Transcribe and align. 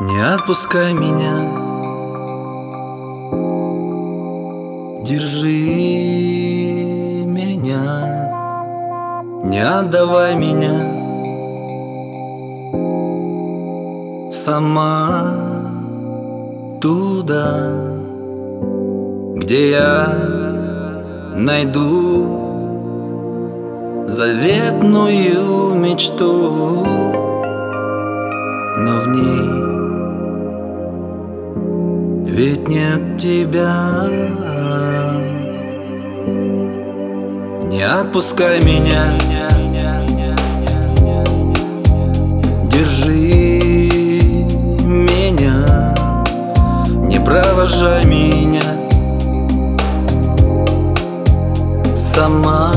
Не 0.00 0.20
отпускай 0.20 0.94
меня. 0.94 1.34
Держи 5.02 5.48
меня. 7.26 8.30
Не 9.42 9.58
отдавай 9.58 10.36
меня. 10.36 10.94
Сама 14.30 15.34
туда 16.80 17.72
Где 19.34 19.70
я 19.70 20.14
найду 21.34 22.38
Заветную 24.06 25.74
мечту. 25.74 26.86
Но 28.76 29.00
в 29.00 29.08
ней 29.08 29.77
ведь 32.38 32.68
нет 32.68 33.16
тебя. 33.18 34.06
Не 37.64 37.82
отпускай 37.82 38.60
меня. 38.62 39.02
Держи 42.70 44.44
меня. 44.84 45.94
Не 47.10 47.18
провожай 47.18 48.04
меня. 48.04 48.62
Сама 51.96 52.67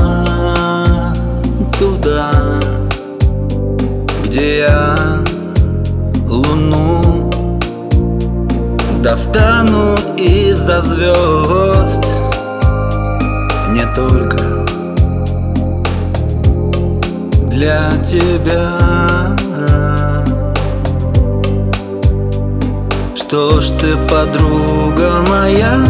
Достану 9.02 9.96
из-за 10.16 10.80
звезд. 10.80 12.06
Не 13.70 13.84
только 13.96 14.38
для 17.48 17.90
тебя. 18.04 19.36
Что 23.16 23.60
ж 23.60 23.70
ты, 23.80 23.96
подруга 24.08 25.22
моя 25.28 25.84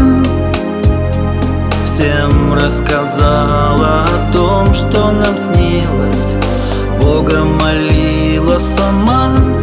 Всем 1.85 2.55
рассказала 2.55 4.05
о 4.07 4.33
том, 4.33 4.73
что 4.73 5.11
нам 5.11 5.37
снилось? 5.37 6.37
Бога 6.99 7.45
молила 7.45 8.59
сама 8.59 9.62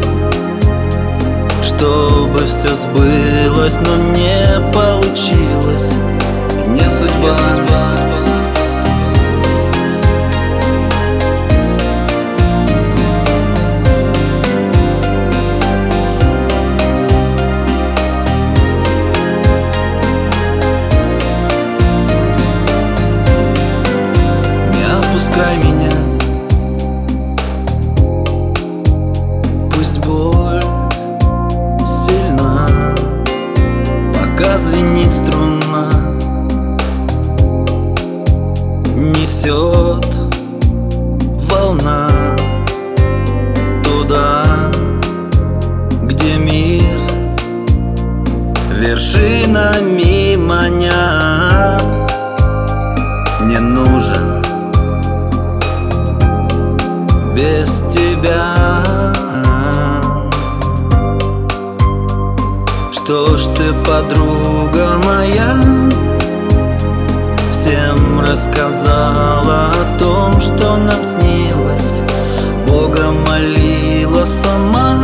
чтобы 1.79 2.45
все 2.45 2.75
сбылось, 2.75 3.77
но 3.81 3.95
не 4.13 4.59
получилось. 4.73 5.93
Не 6.67 6.89
судьба. 6.89 7.37
Не 7.69 7.88
Несет 39.49 40.05
волна 41.49 42.07
Туда, 43.83 44.43
где 46.03 46.37
мир 46.37 46.99
Вершинами 48.75 50.35
маня. 50.35 51.79
Не 53.41 53.57
нужен 53.57 54.43
без 57.35 57.81
тебя. 57.91 58.53
Что 62.91 63.25
ж 63.35 63.41
ты, 63.57 63.73
подруга 63.83 64.99
моя 65.03 65.78
Всем 67.89 68.19
рассказала 68.19 69.71
о 69.71 69.97
том, 69.97 70.39
что 70.39 70.77
нам 70.77 71.03
снилось. 71.03 72.01
Бога 72.67 73.11
молила 73.11 74.25
сама 74.25 75.01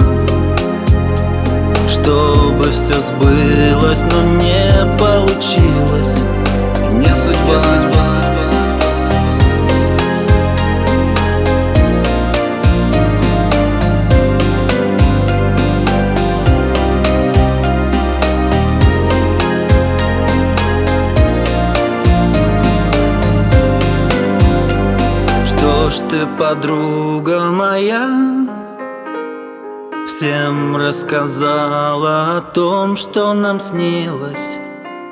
Чтобы 1.89 2.69
все 2.69 2.99
сбылось, 2.99 4.01
но 4.01 4.21
не 4.39 4.97
получилось. 4.99 6.19
Не 6.91 7.15
судьба 7.15 7.74
Ж 25.95 25.99
ты, 26.09 26.27
подруга 26.37 27.51
моя. 27.51 28.09
Всем 30.05 30.75
рассказала 30.75 32.35
о 32.35 32.41
том, 32.41 32.97
что 32.97 33.33
нам 33.33 33.61
снилось. 33.61 34.59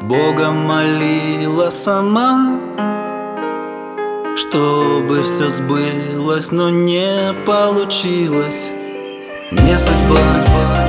Бога 0.01 0.51
молила 0.51 1.69
сама 1.69 2.59
Чтобы 4.35 5.23
все 5.23 5.47
сбылось, 5.47 6.51
но 6.51 6.69
не 6.69 7.33
получилось. 7.45 8.69
Не 9.51 9.77
судьба 9.77 10.82